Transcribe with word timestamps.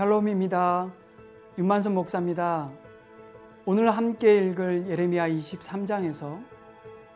샬롬입니다. 0.00 0.90
윤만선 1.58 1.92
목사입니다. 1.92 2.70
오늘 3.66 3.90
함께 3.90 4.38
읽을 4.38 4.86
예레미야 4.88 5.28
23장에서 5.28 6.42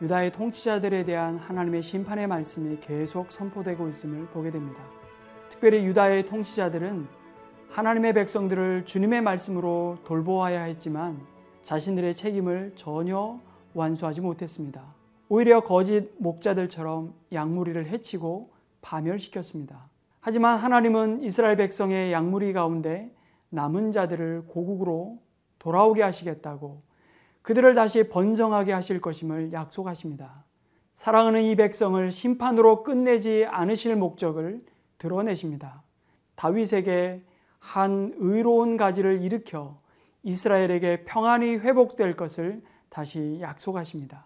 유다의 0.03 0.31
통치자들에 0.31 1.03
대한 1.03 1.39
하나님의 1.39 1.81
심판의 1.81 2.27
말씀이 2.27 2.79
계속 2.79 3.31
선포되고 3.31 3.89
있음을 3.89 4.27
보게 4.27 4.51
됩니다. 4.51 4.83
특별히 5.49 5.83
유다의 5.83 6.27
통치자들은 6.27 7.07
하나님의 7.69 8.13
백성들을 8.13 8.85
주님의 8.85 9.21
말씀으로 9.21 9.97
돌보아야 10.03 10.65
했지만 10.65 11.19
자신들의 11.63 12.13
책임을 12.13 12.73
전혀 12.75 13.39
완수하지 13.73 14.21
못했습니다. 14.21 14.83
오히려 15.27 15.61
거짓 15.61 16.11
목자들처럼 16.19 17.15
양무리를 17.33 17.83
해치고 17.87 18.51
파멸시켰습니다. 18.83 19.94
하지만 20.27 20.57
하나님은 20.57 21.21
이스라엘 21.21 21.55
백성의 21.55 22.11
양무리 22.11 22.51
가운데 22.51 23.13
남은 23.49 23.91
자들을 23.91 24.45
고국으로 24.47 25.19
돌아오게 25.59 26.01
하시겠다고 26.01 26.81
그들을 27.43 27.75
다시 27.75 28.09
번성하게 28.09 28.73
하실 28.73 28.99
것임을 28.99 29.53
약속하십니다. 29.53 30.43
사랑하는 30.95 31.43
이 31.43 31.55
백성을 31.55 32.09
심판으로 32.09 32.81
끝내지 32.81 33.45
않으실 33.47 33.97
목적을 33.97 34.65
드러내십니다. 34.97 35.83
다윗에게 36.33 37.21
한 37.59 38.11
의로운 38.17 38.77
가지를 38.77 39.21
일으켜 39.21 39.79
이스라엘에게 40.23 41.03
평안이 41.03 41.57
회복될 41.57 42.15
것을 42.15 42.63
다시 42.89 43.37
약속하십니다. 43.41 44.25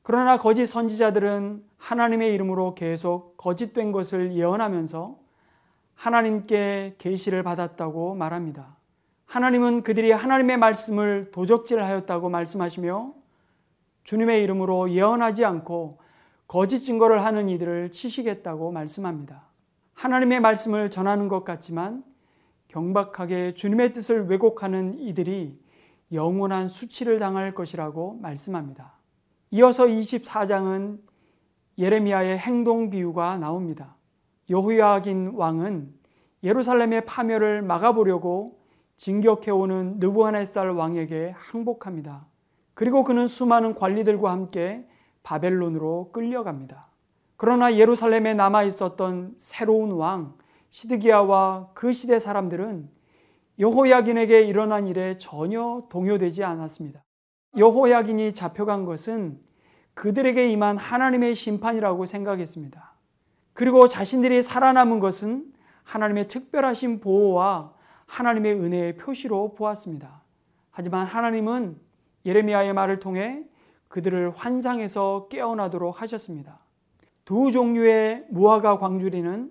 그러나 0.00 0.38
거짓 0.38 0.64
선지자들은 0.64 1.60
하나님의 1.76 2.32
이름으로 2.32 2.74
계속 2.74 3.36
거짓된 3.36 3.92
것을 3.92 4.32
예언하면서 4.32 5.25
하나님께 5.96 6.94
계시를 6.98 7.42
받았다고 7.42 8.14
말합니다. 8.14 8.76
하나님은 9.26 9.82
그들이 9.82 10.12
하나님의 10.12 10.56
말씀을 10.56 11.30
도적질하였다고 11.32 12.30
말씀하시며 12.30 13.12
주님의 14.04 14.42
이름으로 14.44 14.90
예언하지 14.90 15.44
않고 15.44 15.98
거짓 16.46 16.80
증거를 16.80 17.24
하는 17.24 17.48
이들을 17.48 17.90
치시겠다고 17.90 18.70
말씀합니다. 18.70 19.42
하나님의 19.94 20.40
말씀을 20.40 20.90
전하는 20.90 21.26
것 21.26 21.44
같지만 21.44 22.04
경박하게 22.68 23.54
주님의 23.54 23.92
뜻을 23.92 24.28
왜곡하는 24.28 24.98
이들이 25.00 25.60
영원한 26.12 26.68
수치를 26.68 27.18
당할 27.18 27.52
것이라고 27.52 28.18
말씀합니다. 28.22 28.92
이어서 29.50 29.86
24장은 29.86 31.00
예레미야의 31.78 32.38
행동 32.38 32.90
비유가 32.90 33.38
나옵니다. 33.38 33.95
여호야긴 34.48 35.32
왕은 35.34 35.92
예루살렘의 36.42 37.04
파멸을 37.06 37.62
막아보려고 37.62 38.60
진격해오는 38.96 39.96
느부하네살 39.98 40.70
왕에게 40.70 41.34
항복합니다. 41.36 42.26
그리고 42.74 43.04
그는 43.04 43.26
수많은 43.26 43.74
관리들과 43.74 44.30
함께 44.30 44.86
바벨론으로 45.22 46.10
끌려갑니다. 46.12 46.88
그러나 47.36 47.74
예루살렘에 47.74 48.34
남아 48.34 48.62
있었던 48.64 49.34
새로운 49.36 49.92
왕 49.92 50.34
시드기야와 50.70 51.70
그 51.74 51.92
시대 51.92 52.18
사람들은 52.18 52.88
여호야긴에게 53.58 54.42
일어난 54.42 54.86
일에 54.86 55.16
전혀 55.18 55.86
동요되지 55.88 56.44
않았습니다. 56.44 57.02
여호야긴이 57.56 58.34
잡혀간 58.34 58.84
것은 58.84 59.40
그들에게 59.94 60.48
임한 60.48 60.76
하나님의 60.76 61.34
심판이라고 61.34 62.04
생각했습니다. 62.04 62.95
그리고 63.56 63.88
자신들이 63.88 64.42
살아남은 64.42 65.00
것은 65.00 65.50
하나님의 65.82 66.28
특별하신 66.28 67.00
보호와 67.00 67.72
하나님의 68.04 68.52
은혜의 68.52 68.96
표시로 68.98 69.54
보았습니다. 69.54 70.22
하지만 70.70 71.06
하나님은 71.06 71.80
예레미야의 72.26 72.74
말을 72.74 72.98
통해 72.98 73.44
그들을 73.88 74.30
환상에서 74.36 75.28
깨어나도록 75.30 76.02
하셨습니다. 76.02 76.60
두 77.24 77.50
종류의 77.50 78.26
무화과 78.28 78.76
광주리는 78.76 79.50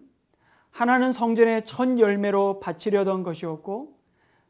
하나는 0.70 1.12
성전의 1.12 1.66
첫 1.66 1.98
열매로 1.98 2.60
바치려던 2.60 3.24
것이었고 3.24 3.98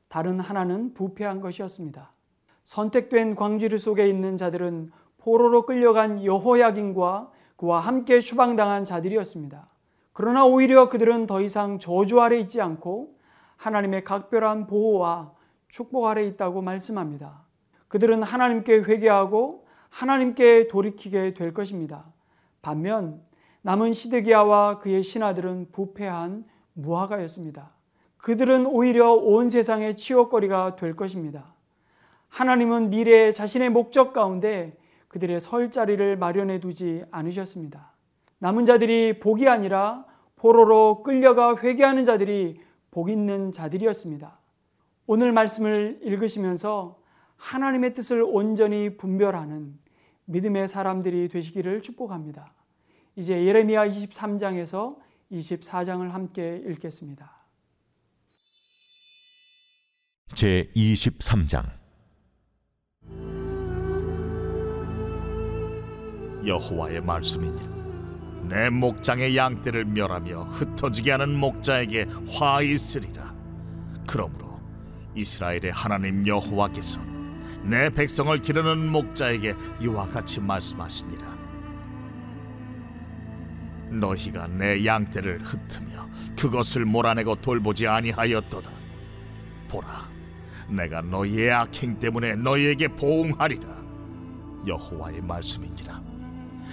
다른 0.09 0.41
하나는 0.41 0.93
부패한 0.93 1.39
것이었습니다. 1.39 2.11
선택된 2.65 3.35
광주리 3.35 3.79
속에 3.79 4.05
있는 4.05 4.35
자들은 4.35 4.91
포로로 5.17 5.65
끌려간 5.65 6.25
여호야긴과 6.25 7.31
그와 7.55 7.79
함께 7.79 8.19
추방당한 8.19 8.85
자들이었습니다. 8.85 9.67
그러나 10.13 10.45
오히려 10.45 10.89
그들은 10.89 11.27
더 11.27 11.41
이상 11.41 11.79
저주 11.79 12.21
아래 12.21 12.39
있지 12.39 12.61
않고 12.61 13.15
하나님의 13.57 14.03
각별한 14.03 14.67
보호와 14.67 15.33
축복 15.67 16.05
아래 16.05 16.23
있다고 16.25 16.61
말씀합니다. 16.61 17.43
그들은 17.87 18.23
하나님께 18.23 18.79
회개하고 18.79 19.65
하나님께 19.89 20.67
돌이키게 20.67 21.33
될 21.33 21.53
것입니다. 21.53 22.05
반면 22.61 23.21
남은 23.61 23.93
시드기야와 23.93 24.79
그의 24.79 25.03
신하들은 25.03 25.71
부패한 25.71 26.45
무화과였습니다. 26.73 27.71
그들은 28.17 28.65
오히려 28.65 29.13
온 29.13 29.49
세상의 29.49 29.95
치욕거리가 29.95 30.75
될 30.75 30.95
것입니다. 30.95 31.53
하나님은 32.29 32.89
미래에 32.89 33.31
자신의 33.31 33.69
목적 33.69 34.13
가운데 34.13 34.77
그들의 35.15 35.39
설 35.39 35.71
자리를 35.71 36.17
마련해 36.17 36.59
두지 36.59 37.05
않으셨습니다. 37.09 37.93
남은 38.39 38.65
자들이 38.65 39.21
복이 39.21 39.47
아니라 39.47 40.05
포로로 40.35 41.03
끌려가 41.03 41.55
회개하는 41.55 42.03
자들이 42.03 42.59
복 42.91 43.09
있는 43.09 43.53
자들이었습니다. 43.53 44.37
오늘 45.07 45.31
말씀을 45.31 45.99
읽으시면서 46.03 46.99
하나님의 47.37 47.93
뜻을 47.93 48.23
온전히 48.23 48.97
분별하는 48.97 49.79
믿음의 50.25 50.67
사람들이 50.67 51.29
되시기를 51.29 51.81
축복합니다. 51.81 52.53
이제 53.15 53.45
예레미야 53.45 53.87
23장에서 53.87 54.97
24장을 55.31 56.09
함께 56.09 56.61
읽겠습니다. 56.67 57.31
제 60.33 60.69
23장 60.75 61.84
여호와의 66.45 67.01
말씀이니라 67.01 67.75
내 68.47 68.69
목장의 68.69 69.35
양떼를 69.35 69.85
멸하며 69.85 70.43
흩어지게 70.43 71.11
하는 71.11 71.35
목자에게 71.35 72.05
화 72.29 72.61
있으리라. 72.61 73.33
그러므로 74.07 74.59
이스라엘의 75.15 75.71
하나님 75.71 76.27
여호와께서 76.27 76.99
내 77.63 77.89
백성을 77.89 78.37
기르는 78.39 78.91
목자에게 78.91 79.55
이와 79.81 80.09
같이 80.09 80.39
말씀하시니라. 80.39 81.35
너희가 83.89 84.47
내 84.47 84.85
양떼를 84.85 85.41
흩으며 85.41 86.07
그것을 86.37 86.85
몰아내고 86.85 87.35
돌보지 87.37 87.87
아니하였도다. 87.87 88.71
보라 89.69 90.07
내가 90.69 91.01
너희의 91.01 91.51
악행 91.51 91.99
때문에 91.99 92.35
너희에게 92.35 92.89
보응하리라. 92.89 93.75
여호와의 94.67 95.21
말씀이니라 95.21 96.14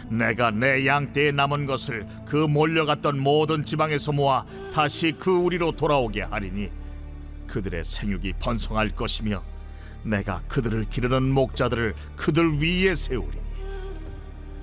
내가 0.09 0.51
내 0.51 0.87
양떼에 0.87 1.33
남은 1.33 1.67
것을 1.67 2.07
그 2.27 2.37
몰려갔던 2.37 3.19
모든 3.19 3.65
지방에서 3.65 4.13
모아 4.13 4.45
다시 4.75 5.13
그 5.19 5.31
우리로 5.31 5.73
돌아오게 5.73 6.23
하리니 6.23 6.71
그들의 7.47 7.85
생육이 7.85 8.35
번성할 8.39 8.91
것이며 8.91 9.43
내가 10.03 10.43
그들을 10.49 10.87
기르는 10.89 11.23
목자들을 11.31 11.95
그들 12.17 12.61
위에 12.61 12.95
세우리니 12.95 13.43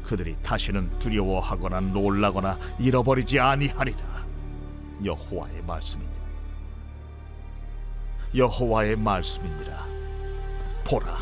그들이 0.03 0.35
다시는 0.41 0.89
두려워하거나 0.97 1.81
놀라거나 1.81 2.57
잃어버리지 2.79 3.39
아니하리라. 3.39 4.25
여호와의 5.05 5.61
말씀이니라. 5.67 6.13
여호와의 8.35 8.95
말씀이니라. 8.95 9.85
보라 10.83 11.15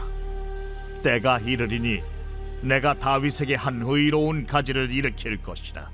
때가 1.04 1.40
이르리니 1.40 2.02
내가 2.62 2.94
다윗에게 2.94 3.56
한 3.56 3.82
의로운 3.84 4.46
가지를 4.46 4.92
일으킬 4.92 5.38
것이라 5.38 5.90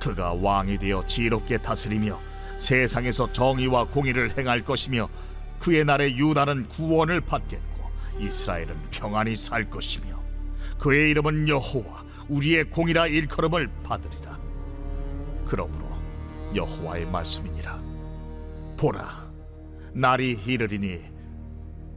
그가 0.00 0.34
왕이 0.34 0.78
되어 0.78 1.04
지혜롭게 1.04 1.58
다스리며 1.58 2.20
세상에서 2.56 3.32
정의와 3.32 3.86
공의를 3.86 4.36
행할 4.38 4.64
것이며 4.64 5.08
그의 5.58 5.84
날에 5.84 6.14
유다는 6.16 6.68
구원을 6.68 7.20
받겠고 7.20 7.90
이스라엘은 8.18 8.74
평안히 8.90 9.34
살 9.34 9.68
것이며 9.70 10.20
그의 10.78 11.10
이름은 11.10 11.48
여호와 11.48 12.04
우리의 12.28 12.64
공이라 12.64 13.06
일컬음을 13.06 13.70
받으리라. 13.82 14.38
그러므로 15.46 15.84
여호와의 16.54 17.06
말씀이니라. 17.06 17.82
보라 18.76 19.30
날이 19.92 20.38
이르리니 20.44 21.13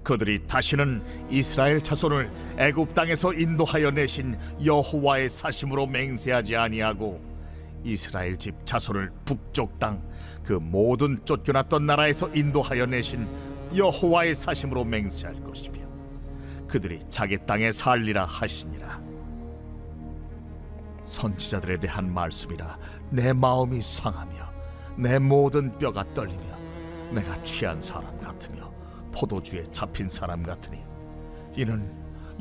그들이 0.07 0.47
다시는 0.47 1.03
이스라엘 1.29 1.81
자손을 1.83 2.31
애굽 2.57 2.95
땅에서 2.95 3.33
인도하여 3.33 3.91
내신 3.91 4.39
여호와의 4.63 5.29
사심으로 5.29 5.87
맹세하지 5.87 6.55
아니하고 6.55 7.21
이스라엘 7.83 8.37
집 8.37 8.55
자손을 8.65 9.11
북쪽 9.25 9.77
땅 9.79 10.01
그 10.47 10.53
모든 10.53 11.19
쫓겨났던 11.25 11.85
나라에서 11.85 12.29
인도하여 12.33 12.85
내신 12.85 13.27
여호와의 13.75 14.33
사심으로 14.33 14.85
맹세할 14.85 15.43
것이며 15.43 15.79
그들이 16.69 17.01
자기 17.09 17.37
땅에 17.45 17.73
살리라 17.73 18.23
하시니라. 18.23 19.01
선지자들에 21.03 21.81
대한 21.81 22.13
말씀이라 22.13 22.77
내 23.09 23.33
마음이 23.33 23.81
상하며 23.81 24.53
내 24.95 25.19
모든 25.19 25.77
뼈가 25.77 26.05
떨리며 26.13 26.57
내가 27.11 27.43
취한 27.43 27.81
사람 27.81 28.17
같으며 28.21 28.71
포도주에 29.17 29.63
잡힌 29.71 30.09
사람 30.09 30.43
같으니 30.43 30.83
이는 31.55 31.91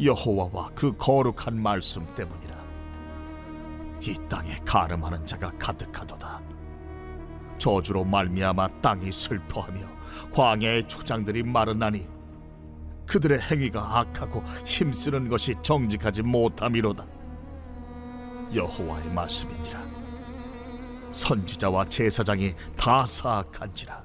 여호와와 0.03 0.71
그 0.75 0.95
거룩한 0.97 1.59
말씀 1.59 2.07
때문이라. 2.15 2.55
이 4.03 4.19
땅에 4.29 4.57
가늠하는 4.65 5.25
자가 5.25 5.51
가득하도다. 5.59 6.43
저주로 7.57 8.05
말미암아 8.05 8.83
땅이 8.83 9.11
슬퍼하며 9.11 9.81
광야의 10.35 10.87
초장들이 10.87 11.45
마르나니 11.45 12.07
그들의 13.07 13.41
행위가 13.41 14.01
악하고 14.01 14.43
힘쓰는 14.67 15.31
것이 15.31 15.55
정직하지 15.63 16.23
못함이로다. 16.23 17.07
여호와의 18.55 19.09
말씀이니라. 19.13 19.83
선지자와 21.13 21.87
제사장이 21.87 22.53
다 22.77 23.07
사악한지라. 23.07 24.05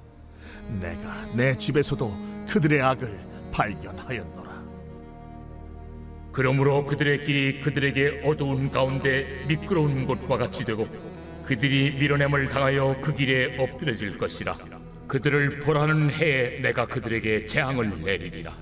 내가 0.80 1.26
내 1.36 1.54
집에서도 1.54 2.32
그들의 2.50 2.82
악을 2.82 3.20
발견하였노라. 3.52 4.42
그러므로 6.32 6.86
그들의 6.86 7.26
길이 7.26 7.62
그들에게 7.62 8.22
어두운 8.24 8.72
가운데 8.72 9.46
미끄러운 9.48 10.06
곳과 10.06 10.38
같이 10.38 10.64
되고 10.64 10.88
그들이 11.44 11.92
밀어냄을 12.00 12.48
당하여 12.48 12.98
그 13.02 13.14
길에 13.14 13.58
엎드려질 13.58 14.18
것이라. 14.18 14.56
그들을 15.08 15.60
보라는 15.60 16.10
해에 16.12 16.62
내가 16.62 16.86
그들에게 16.86 17.46
재앙을 17.46 18.02
내리리라. 18.02 18.54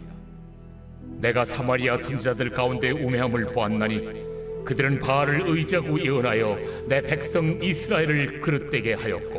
내가 1.19 1.45
사마리아 1.45 1.97
선지자들 1.97 2.49
가운데 2.51 2.91
우매함을 2.91 3.51
보았나니 3.51 4.63
그들은 4.65 4.99
바알을 4.99 5.43
의지하고 5.45 5.99
예언하여 5.99 6.59
내 6.87 7.01
백성 7.01 7.61
이스라엘을 7.61 8.41
그릇되게 8.41 8.93
하였고 8.93 9.38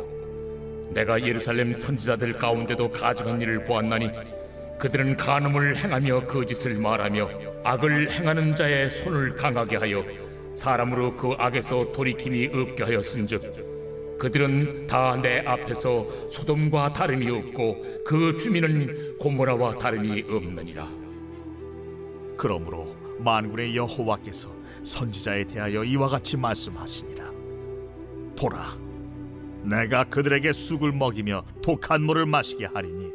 내가 0.93 1.21
예루살렘 1.21 1.73
선지자들 1.73 2.33
가운데도 2.33 2.91
가증한 2.91 3.41
일을 3.41 3.63
보았나니 3.63 4.11
그들은 4.79 5.15
간음을 5.15 5.77
행하며 5.77 6.27
거짓을 6.27 6.75
말하며 6.79 7.29
악을 7.63 8.11
행하는 8.11 8.55
자의 8.55 8.89
손을 8.89 9.35
강하게 9.35 9.77
하여 9.77 10.03
사람으로 10.55 11.15
그 11.15 11.33
악에서 11.37 11.91
돌이킴이 11.93 12.49
없게 12.53 12.83
하였은즉 12.83 14.17
그들은 14.19 14.85
다 14.85 15.17
내 15.21 15.39
앞에서 15.39 16.29
소돔과 16.29 16.93
다름이 16.93 17.29
없고 17.29 18.03
그 18.05 18.37
주민은 18.37 19.17
고모라와 19.17 19.79
다름이 19.79 20.25
없느니라. 20.29 20.87
그러므로 22.37 22.95
만군의 23.17 23.75
여호와께서 23.75 24.49
선지자에 24.83 25.45
대하여 25.45 25.83
이와 25.83 26.07
같이 26.07 26.37
말씀하시니라. 26.37 27.31
보라 28.37 28.77
내가 29.63 30.03
그들에게 30.05 30.53
쑥을 30.53 30.91
먹이며 30.91 31.43
독한 31.61 32.01
물을 32.01 32.25
마시게 32.25 32.65
하리니 32.65 33.11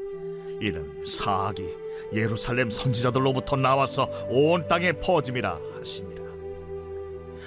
이는 0.61 1.05
사악이 1.05 1.67
예루살렘 2.13 2.71
선지자들로부터 2.71 3.57
나와서 3.57 4.09
온 4.29 4.67
땅에 4.69 4.93
퍼짐이라 4.93 5.59
하시니라 5.79 6.23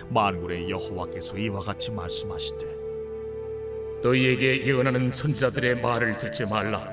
만군의 0.09 0.69
여호와께서 0.69 1.37
이와 1.37 1.61
같이 1.61 1.91
말씀하시되 1.91 2.79
너희에게 4.01 4.65
예언하는 4.65 5.11
선지자들의 5.11 5.81
말을 5.81 6.17
듣지 6.17 6.45
말라. 6.45 6.87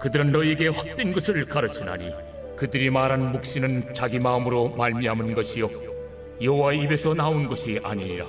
그들은 0.00 0.32
너희에게 0.32 0.68
헛된 0.68 1.12
것을 1.12 1.44
가르치나니 1.44 2.10
그들이 2.56 2.88
말한 2.90 3.32
묵시는 3.32 3.94
자기 3.94 4.18
마음으로 4.18 4.70
말미암은 4.70 5.34
것이요 5.34 5.68
여호와의 6.40 6.82
입에서 6.82 7.14
나온 7.14 7.46
것이 7.46 7.78
아니니라. 7.82 8.26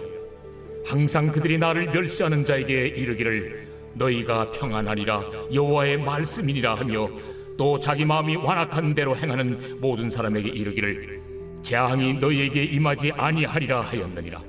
항상 0.85 1.31
그들이 1.31 1.57
나를 1.57 1.87
멸시하는 1.87 2.45
자에게 2.45 2.87
이르기를 2.87 3.67
너희가 3.93 4.51
평안하리라 4.51 5.21
여호와의 5.53 5.97
말씀이니라 5.97 6.75
하며 6.75 7.09
또 7.57 7.79
자기 7.79 8.05
마음이 8.05 8.37
완악한 8.37 8.93
대로 8.93 9.15
행하는 9.15 9.79
모든 9.79 10.09
사람에게 10.09 10.49
이르기를 10.49 11.21
재앙이 11.61 12.15
너희에게 12.15 12.63
임하지 12.63 13.11
아니하리라 13.11 13.81
하였느니라. 13.81 14.41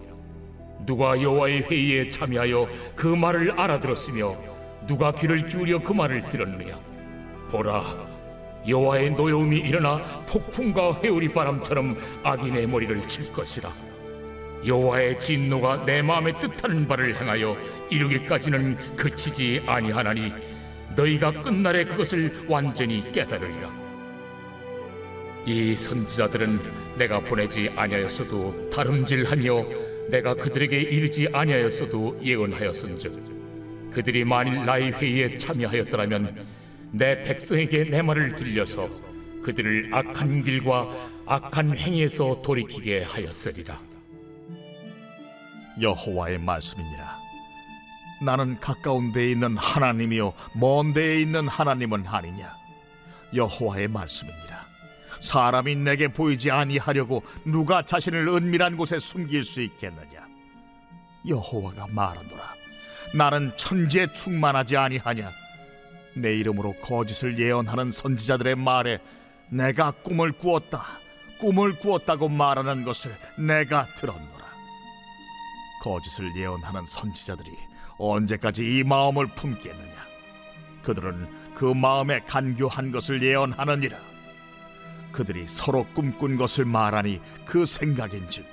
누가 0.87 1.21
여호와의 1.21 1.63
회의에 1.63 2.11
참여하여 2.11 2.69
그 2.97 3.07
말을 3.07 3.53
알아들었으며 3.53 4.37
누가 4.87 5.13
귀를 5.13 5.47
기울여 5.47 5.79
그 5.81 5.93
말을 5.93 6.29
들었느냐 6.29 6.79
보라 7.51 7.83
여호와의 8.67 9.11
노여움이 9.11 9.59
일어나 9.59 9.99
폭풍과 10.27 11.01
회오리 11.03 11.29
바람처럼 11.33 11.97
악인의 12.25 12.67
머리를 12.67 13.07
칠 13.07 13.33
것이라 13.33 13.73
여호와의 14.65 15.19
진노가 15.19 15.85
내 15.85 16.03
마음에 16.03 16.33
뜻하는 16.39 16.87
바를 16.87 17.17
행하여 17.17 17.57
이루기까지는 17.91 18.97
그치지 18.97 19.63
아니하나니 19.67 20.33
너희가 20.97 21.43
끝날에 21.43 21.85
그것을 21.85 22.45
완전히 22.49 23.11
깨달으리라. 23.13 23.83
이 25.47 25.75
선지자들은 25.75 26.61
내가 26.97 27.19
보내지 27.21 27.73
아니하였어도 27.75 28.71
다름질하며 28.71 29.65
내가 30.11 30.35
그들에게 30.35 30.77
이르지 30.77 31.29
아니하였어도 31.33 32.21
예언하였은즉 32.23 33.91
그들이 33.91 34.25
만일 34.25 34.65
나의 34.65 34.93
회의에 34.93 35.39
참여하였더라면 35.39 36.47
내 36.93 37.25
백성에게 37.25 37.85
내 37.85 38.03
말을 38.03 38.37
들려서 38.37 38.89
그들을 39.43 39.91
악한 39.93 40.45
길과 40.45 41.09
악한 41.27 41.77
행위에서 41.77 42.41
돌이키게 42.43 43.03
하였으리라 43.03 43.92
여호와의 45.83 46.39
말씀이니라. 46.39 47.19
나는 48.23 48.59
가까운 48.61 49.13
데에 49.13 49.33
있는 49.33 49.57
하나님이요 49.57 50.33
먼 50.55 50.95
데에 50.95 51.21
있는 51.21 51.49
하나님은 51.49 52.07
아니냐? 52.07 52.55
여호와의 53.35 53.89
말씀이니라. 53.89 54.63
사람이 55.21 55.77
내게 55.77 56.09
보이지 56.09 56.51
아니하려고 56.51 57.23
누가 57.45 57.83
자신을 57.83 58.29
은밀한 58.29 58.77
곳에 58.77 58.99
숨길 58.99 59.45
수 59.45 59.61
있겠느냐? 59.61 60.27
여호와가 61.29 61.89
말하노라. 61.91 62.55
나는 63.15 63.53
천지에 63.57 64.13
충만하지 64.13 64.77
아니하냐? 64.77 65.31
내 66.15 66.37
이름으로 66.37 66.75
거짓을 66.83 67.39
예언하는 67.39 67.91
선지자들의 67.91 68.57
말에 68.57 68.99
내가 69.49 69.91
꿈을 69.91 70.33
꾸었다 70.33 70.85
꿈을 71.39 71.79
꾸었다고 71.79 72.29
말하는 72.29 72.85
것을 72.85 73.15
내가 73.37 73.87
들었노라 73.97 74.42
거짓을 75.83 76.35
예언하는 76.37 76.87
선지자들이 76.87 77.59
언제까지 77.99 78.63
이 78.63 78.85
마음을 78.85 79.27
품겠느냐? 79.27 80.07
그들은 80.85 81.55
그 81.57 81.65
마음에 81.65 82.21
간교한 82.21 82.93
것을 82.93 83.21
예언하느니라. 83.21 83.99
그들이 85.11 85.49
서로 85.49 85.85
꿈꾼 85.93 86.37
것을 86.37 86.65
말하니 86.67 87.21
그 87.45 87.67
생각인즉 87.67 88.47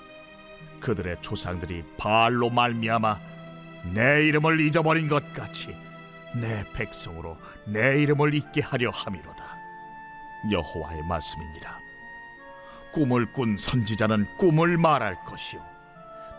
그들의 0.79 1.17
조상들이 1.21 1.83
바알로 1.97 2.49
말미암아 2.49 3.19
내 3.93 4.27
이름을 4.27 4.59
잊어버린 4.59 5.07
것 5.07 5.31
같이 5.31 5.75
내 6.35 6.63
백성으로 6.73 7.37
내 7.67 8.01
이름을 8.01 8.33
잊게 8.33 8.61
하려 8.61 8.89
함이로다. 8.89 9.55
여호와의 10.51 11.03
말씀이니라. 11.03 11.79
꿈을 12.91 13.31
꾼 13.33 13.55
선지자는 13.55 14.25
꿈을 14.37 14.77
말할 14.77 15.23
것이요 15.25 15.78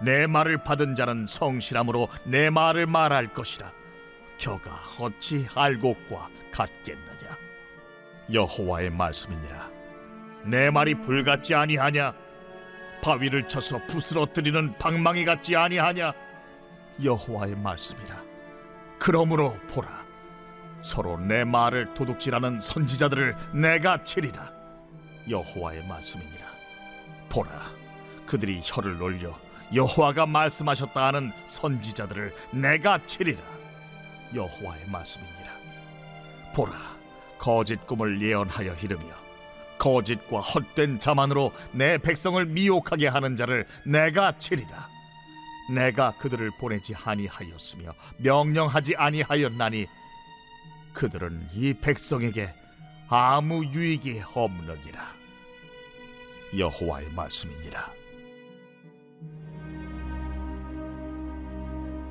내 0.03 0.27
말을 0.27 0.65
받은 0.65 0.97
자는 0.97 1.27
성실함으로 1.27 2.09
내 2.25 2.51
말을 2.51 2.87
말할 2.87 3.33
것이라. 3.33 3.71
겨가 4.39 4.81
어찌 4.99 5.47
알곡과 5.55 6.29
같겠느냐? 6.53 7.37
여호와의 8.33 8.91
말씀이니라. 8.91 9.71
내 10.47 10.71
말이 10.71 10.95
불같지 10.95 11.55
아니하냐? 11.55 12.15
바위를 13.03 13.49
쳐서 13.49 13.81
부스러뜨리는 13.87 14.79
방망이 14.79 15.25
같지 15.25 15.57
아니하냐? 15.57 16.13
여호와의 17.03 17.57
말씀이라. 17.57 18.23
그러므로 18.99 19.55
보라 19.69 20.05
서로 20.83 21.19
내 21.19 21.45
말을 21.45 21.93
도둑질하는 21.95 22.61
선지자들을 22.61 23.37
내가 23.53 24.03
치리라. 24.05 24.51
여호와의 25.29 25.87
말씀이니라. 25.87 26.47
보라 27.29 27.51
그들이 28.27 28.63
혀를 28.65 28.99
놀려 28.99 29.39
여호와가 29.75 30.27
말씀하셨다 30.27 31.07
하는 31.07 31.33
선지자들을 31.47 32.35
내가 32.53 33.05
치리라. 33.07 33.43
여호와의 34.35 34.89
말씀이니라. 34.89 35.51
보라 36.55 36.73
거짓 37.39 37.87
꿈을 37.87 38.21
예언하여 38.21 38.75
이르며 38.75 39.07
거짓과 39.79 40.41
헛된 40.41 40.99
자만으로 40.99 41.53
내 41.73 41.97
백성을 41.97 42.45
미혹하게 42.45 43.09
하는 43.09 43.37
자를 43.37 43.67
내가 43.85 44.37
치리라. 44.37 44.89
내가 45.75 46.11
그들을 46.19 46.51
보내지 46.59 46.95
아니하였으며 46.97 47.95
명령하지 48.19 48.97
아니하였나니 48.97 49.87
그들은 50.93 51.49
이 51.55 51.73
백성에게 51.75 52.53
아무 53.09 53.65
유익이 53.65 54.23
없느니라. 54.35 55.15
여호와의 56.59 57.11
말씀이니라 57.13 58.00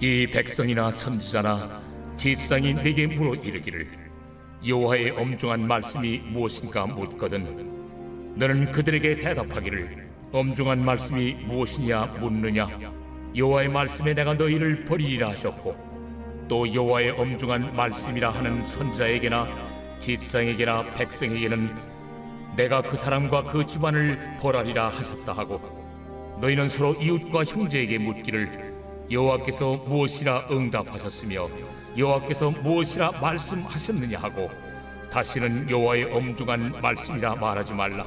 이 0.02 0.26
백성이나 0.28 0.94
선지자나 0.94 1.82
제사장이 2.16 2.74
내게 2.76 3.06
물어 3.06 3.36
이르기를 3.36 3.86
여호와의 4.66 5.10
엄중한 5.10 5.64
말씀이 5.64 6.20
무엇인가 6.20 6.86
묻거든 6.86 8.34
너는 8.36 8.72
그들에게 8.72 9.18
대답하기를 9.18 10.10
엄중한 10.32 10.86
말씀이 10.86 11.34
무엇이냐 11.46 12.06
묻느냐 12.22 12.70
여호와의 13.36 13.68
말씀에 13.68 14.14
내가 14.14 14.36
너희를 14.36 14.86
버리리라 14.86 15.32
하셨고 15.32 15.76
또 16.48 16.74
여호와의 16.74 17.12
엄중한 17.12 17.76
말씀이라 17.76 18.30
하는 18.30 18.66
선지자에게나 18.66 19.48
제사장에게나 20.00 20.94
백성에게는 20.94 21.76
내가 22.56 22.82
그 22.82 22.96
사람과 22.96 23.44
그 23.44 23.66
집안을 23.66 24.38
벌하리라 24.40 24.88
하셨다 24.88 25.34
하고 25.34 25.60
너희는 26.40 26.70
서로 26.70 26.94
이웃과 26.94 27.44
형제에게 27.44 27.98
묻기를 27.98 28.69
여호와께서 29.12 29.74
무엇이라 29.88 30.50
응답하셨으며 30.52 31.50
여호와께서 31.98 32.52
무엇이라 32.52 33.12
말씀하셨느냐 33.20 34.20
하고 34.20 34.52
다시는 35.12 35.68
여호와의 35.68 36.04
엄중한 36.14 36.80
말씀이라 36.80 37.36
말하지 37.36 37.74
말라. 37.74 38.06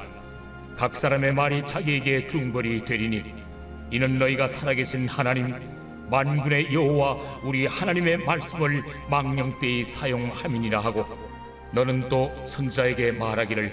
각 0.77 0.95
사람의 0.95 1.35
말이 1.35 1.67
자기에게 1.67 2.27
중벌이 2.27 2.85
되리니 2.85 3.35
이는 3.91 4.19
너희가 4.19 4.47
살아계신 4.47 5.09
하나님 5.09 5.55
만군의 6.09 6.73
여호와 6.73 7.41
우리 7.43 7.67
하나님의 7.67 8.19
말씀을 8.19 8.85
망령되이 9.11 9.87
사용함이니라 9.87 10.79
하고 10.79 11.05
너는 11.73 12.09
또 12.09 12.31
선자에게 12.47 13.13
말하기를 13.13 13.73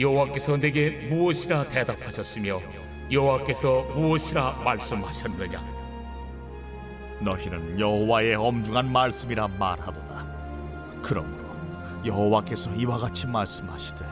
여호와께서 0.00 0.56
내게 0.56 0.90
무엇이라 1.08 1.68
대답하셨으며 1.68 2.60
여호와께서 3.12 3.92
무엇이라 3.94 4.62
말씀하셨느냐 4.64 5.75
너희는 7.20 7.80
여호와의 7.80 8.34
엄중한 8.34 8.90
말씀이라 8.92 9.48
말하도다. 9.58 10.26
그러므로 11.02 11.44
여호와께서 12.04 12.70
이와 12.74 12.98
같이 12.98 13.26
말씀하시되 13.26 14.04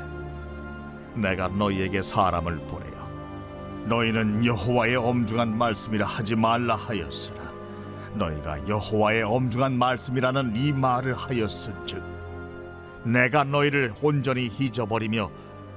내가 1.14 1.48
너희에게 1.48 2.02
사람을 2.02 2.56
보내어 2.58 2.94
너희는 3.86 4.44
여호와의 4.44 4.96
엄중한 4.96 5.56
말씀이라 5.56 6.06
하지 6.06 6.34
말라 6.34 6.74
하였으나 6.76 7.42
너희가 8.14 8.66
여호와의 8.66 9.22
엄중한 9.22 9.76
말씀이라는 9.78 10.56
이 10.56 10.72
말을 10.72 11.14
하였은즉 11.14 12.02
내가 13.04 13.44
너희를 13.44 13.92
온전히 14.02 14.46
잊어버리며 14.46 15.30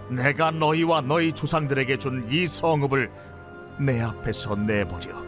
내가 0.10 0.52
너희와 0.52 1.02
너희 1.02 1.34
조상들에게 1.34 1.98
준 1.98 2.26
이 2.30 2.48
성읍을 2.48 3.12
내 3.80 4.02
앞에서 4.02 4.56
내버려 4.56 5.27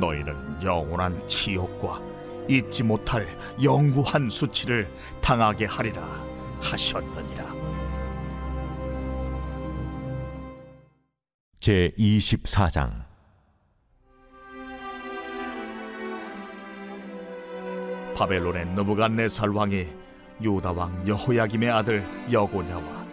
너희는 0.00 0.62
영원한 0.62 1.28
지옥과 1.28 2.00
잊지 2.48 2.82
못할 2.84 3.26
영구한 3.62 4.30
수치를 4.30 4.88
당하게 5.20 5.66
하리라 5.66 6.02
하셨느니라. 6.60 7.54
제 11.60 11.92
24장 11.98 13.04
바벨론의 18.14 18.66
느부갓네살 18.66 19.50
왕이 19.50 19.86
유다 20.40 20.72
왕 20.72 21.06
여호야김의 21.06 21.70
아들 21.70 22.04
여고냐와 22.32 23.04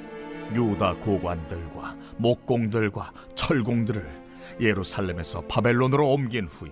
유다 0.53 0.93
고관들과 0.95 1.97
목공들과 2.17 3.11
철공들을 3.35 4.22
예루살렘에서 4.59 5.41
바벨론으로 5.41 6.07
옮긴 6.09 6.47
후에 6.47 6.71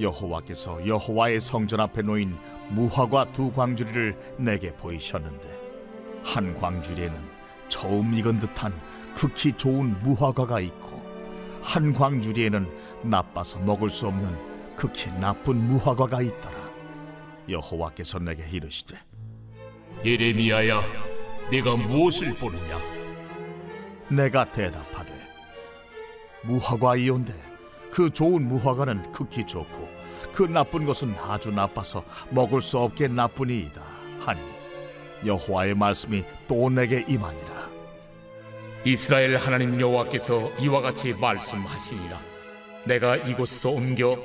여호와께서 0.00 0.86
여호와의 0.86 1.40
성전 1.40 1.80
앞에 1.80 2.02
놓인 2.02 2.36
무화과 2.70 3.32
두 3.32 3.52
광주리를 3.52 4.36
내게 4.38 4.72
보이셨는데 4.74 5.58
한 6.22 6.58
광주리에는 6.58 7.16
처음 7.68 8.14
익은 8.14 8.40
듯한 8.40 8.72
극히 9.16 9.52
좋은 9.52 10.00
무화과가 10.02 10.60
있고 10.60 11.02
한 11.62 11.92
광주리에는 11.92 12.66
나빠서 13.02 13.58
먹을 13.58 13.90
수 13.90 14.06
없는 14.06 14.76
극히 14.76 15.10
나쁜 15.12 15.56
무화과가 15.56 16.22
있더라. 16.22 16.56
여호와께서 17.48 18.18
내게 18.20 18.48
이르시되 18.48 18.96
예레미야야 20.04 20.80
네가 21.50 21.76
무엇을 21.76 22.34
보느냐? 22.34 22.78
내가 24.08 24.44
대답하되 24.52 25.17
무화과이온데 26.42 27.32
그 27.90 28.10
좋은 28.10 28.46
무화과는 28.46 29.12
극히 29.12 29.46
좋고 29.46 29.88
그 30.32 30.42
나쁜 30.44 30.84
것은 30.84 31.14
아주 31.18 31.50
나빠서 31.50 32.04
먹을 32.30 32.60
수 32.60 32.78
없게 32.78 33.08
나쁘니이다 33.08 33.82
하니 34.20 34.40
여호와의 35.24 35.74
말씀이 35.74 36.24
또 36.46 36.70
내게 36.70 37.04
임하니라. 37.08 37.68
이스라엘 38.84 39.36
하나님 39.36 39.80
여호와께서 39.80 40.52
이와 40.60 40.80
같이 40.80 41.12
말씀하시니라. 41.12 42.20
내가 42.84 43.16
이곳에서 43.16 43.70
옮겨 43.70 44.16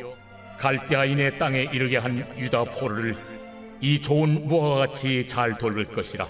갈대아인의 0.59 1.39
땅에 1.39 1.63
이르게 1.63 1.97
한 1.97 2.25
유다 2.37 2.65
포로를 2.65 3.17
이 3.81 3.99
좋은 3.99 4.47
무화과 4.47 4.87
같이 4.87 5.27
잘 5.27 5.57
돌볼 5.57 5.87
것이라. 5.87 6.27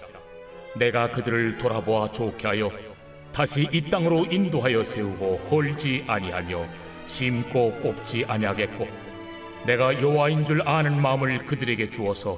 내가 0.75 1.11
그들을 1.11 1.57
돌아보아 1.57 2.11
좋게 2.11 2.47
하여 2.47 2.71
다시 3.33 3.67
이 3.71 3.89
땅으로 3.89 4.27
인도하여 4.29 4.83
세우고 4.83 5.37
홀지 5.49 6.03
아니하며 6.07 6.67
심고 7.05 7.79
뽑지 7.81 8.25
아니하겠고 8.27 8.87
내가 9.65 9.99
여호와인 9.99 10.45
줄 10.45 10.61
아는 10.67 11.01
마음을 11.01 11.45
그들에게 11.45 11.89
주어서 11.89 12.37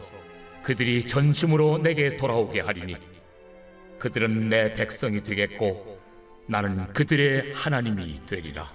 그들이 0.63 1.05
전심으로 1.05 1.79
내게 1.79 2.15
돌아오게 2.15 2.61
하리니 2.61 2.95
그들은 3.99 4.49
내 4.49 4.73
백성이 4.73 5.21
되겠고 5.21 5.99
나는 6.47 6.87
그들의 6.93 7.53
하나님이 7.53 8.25
되리라. 8.25 8.71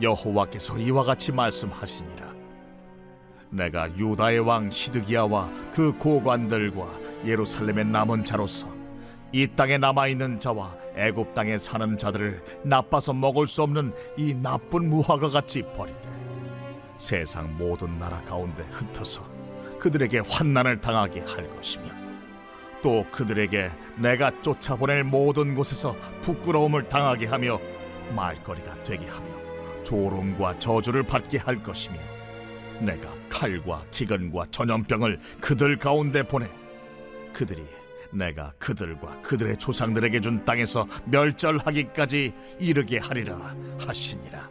여호와께서 0.00 0.78
이와 0.78 1.02
같이 1.02 1.32
말씀하시니라. 1.32 2.32
내가 3.50 3.94
유다의 3.96 4.40
왕 4.40 4.70
시드기야와 4.70 5.50
그 5.74 5.92
고관들과 5.98 6.98
예루살렘의 7.26 7.86
남은 7.86 8.24
자로서 8.24 8.77
이 9.32 9.46
땅에 9.46 9.76
남아 9.76 10.08
있는 10.08 10.40
자와 10.40 10.74
애굽 10.96 11.34
땅에 11.34 11.58
사는 11.58 11.98
자들을 11.98 12.42
나빠서 12.62 13.12
먹을 13.12 13.46
수 13.46 13.62
없는 13.62 13.92
이 14.16 14.34
나쁜 14.34 14.88
무화과 14.88 15.28
같이 15.28 15.62
버리되 15.76 16.08
세상 16.96 17.56
모든 17.56 17.98
나라 17.98 18.22
가운데 18.22 18.64
흩어서 18.72 19.22
그들에게 19.78 20.20
환난을 20.28 20.80
당하게 20.80 21.20
할 21.20 21.48
것이며 21.50 21.86
또 22.82 23.04
그들에게 23.12 23.70
내가 23.96 24.32
쫓아보낼 24.42 25.04
모든 25.04 25.54
곳에서 25.54 25.94
부끄러움을 26.22 26.88
당하게 26.88 27.26
하며 27.26 27.60
말거리가 28.14 28.82
되게 28.84 29.06
하며 29.06 29.26
조롱과 29.84 30.58
저주를 30.58 31.02
받게 31.02 31.38
할 31.38 31.62
것이며 31.62 31.98
내가 32.80 33.12
칼과 33.28 33.84
기근과 33.90 34.46
전염병을 34.50 35.20
그들 35.40 35.76
가운데 35.76 36.22
보내 36.22 36.48
그들이 37.32 37.77
내가 38.12 38.52
그들과 38.58 39.20
그들의 39.22 39.58
조상들에게 39.58 40.20
준 40.20 40.44
땅에서 40.44 40.86
멸절하기까지 41.06 42.34
이르게 42.58 42.98
하리라 42.98 43.54
하시니라. 43.78 44.48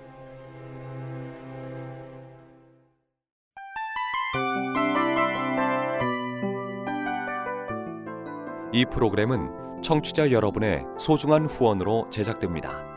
이 8.74 8.86
프로그램은 8.86 9.82
청취자 9.82 10.32
여러분의 10.32 10.84
소중한 11.00 11.46
후원으로 11.46 12.10
제작됩니다. 12.12 12.97